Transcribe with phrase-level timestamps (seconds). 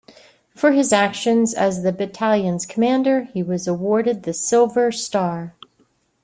[0.55, 5.53] For his actions as the battalion's commander he was awarded the Silver Star.